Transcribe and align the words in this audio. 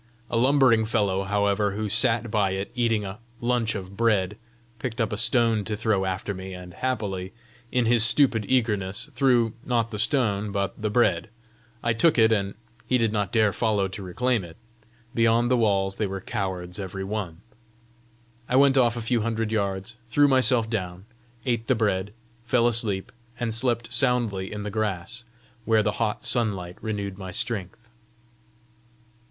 A 0.31 0.35
lumbering 0.35 0.83
fellow, 0.87 1.25
however, 1.25 1.73
who 1.73 1.87
sat 1.87 2.31
by 2.31 2.53
it 2.53 2.71
eating 2.73 3.05
a 3.05 3.19
hunch 3.39 3.75
of 3.75 3.95
bread, 3.95 4.35
picked 4.79 4.99
up 4.99 5.13
a 5.13 5.15
stone 5.15 5.63
to 5.65 5.75
throw 5.75 6.05
after 6.05 6.33
me, 6.33 6.55
and 6.55 6.73
happily, 6.73 7.33
in 7.71 7.85
his 7.85 8.03
stupid 8.03 8.43
eagerness, 8.49 9.11
threw, 9.13 9.53
not 9.63 9.91
the 9.91 9.99
stone 9.99 10.51
but 10.51 10.73
the 10.81 10.89
bread. 10.89 11.29
I 11.83 11.93
took 11.93 12.17
it, 12.17 12.31
and 12.33 12.55
he 12.87 12.97
did 12.97 13.13
not 13.13 13.31
dare 13.31 13.53
follow 13.53 13.87
to 13.89 14.01
reclaim 14.01 14.43
it: 14.43 14.57
beyond 15.13 15.51
the 15.51 15.55
walls 15.57 15.97
they 15.97 16.07
were 16.07 16.19
cowards 16.19 16.79
every 16.79 17.03
one. 17.03 17.41
I 18.49 18.55
went 18.55 18.77
off 18.79 18.97
a 18.97 19.01
few 19.01 19.21
hundred 19.21 19.51
yards, 19.51 19.97
threw 20.09 20.27
myself 20.27 20.67
down, 20.67 21.05
ate 21.45 21.67
the 21.67 21.75
bread, 21.75 22.11
fell 22.43 22.67
asleep, 22.67 23.11
and 23.39 23.53
slept 23.53 23.93
soundly 23.93 24.51
in 24.51 24.63
the 24.63 24.71
grass, 24.71 25.25
where 25.65 25.83
the 25.83 25.91
hot 26.01 26.25
sunlight 26.25 26.77
renewed 26.81 27.19
my 27.19 27.29
strength. 27.31 27.91